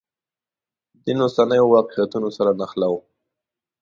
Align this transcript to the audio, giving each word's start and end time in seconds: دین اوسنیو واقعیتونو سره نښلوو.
دین 1.03 1.19
اوسنیو 1.25 1.65
واقعیتونو 1.75 2.29
سره 2.37 2.51
نښلوو. 2.59 2.99